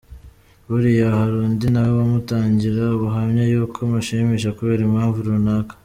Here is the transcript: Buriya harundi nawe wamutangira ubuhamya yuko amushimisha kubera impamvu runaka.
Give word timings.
Buriya 0.69 1.07
harundi 1.19 1.65
nawe 1.73 1.91
wamutangira 1.99 2.81
ubuhamya 2.95 3.43
yuko 3.51 3.77
amushimisha 3.85 4.55
kubera 4.57 4.81
impamvu 4.87 5.19
runaka. 5.27 5.73